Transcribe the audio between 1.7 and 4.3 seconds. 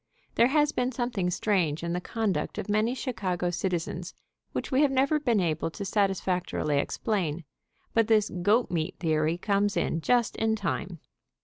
in the conduct of many Chicago citizens